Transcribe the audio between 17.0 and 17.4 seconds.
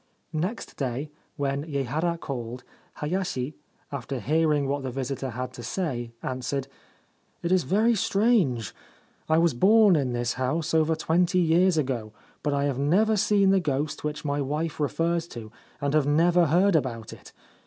it.